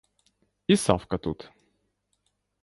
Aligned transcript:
І 0.71 0.77
Савка 0.85 1.15
тут! 1.17 1.51